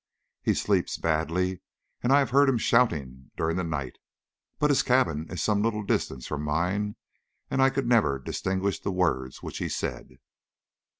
[0.41, 1.61] He sleeps badly,
[2.01, 3.99] and I have heard him shouting during the night,
[4.57, 6.95] but his cabin is some little distance from mine,
[7.51, 10.17] and I could never distinguish the words which he said.